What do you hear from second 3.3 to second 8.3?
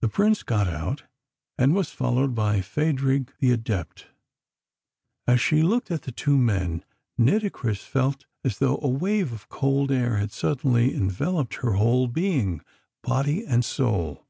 the Adept. As she looked at the two men, Nitocris felt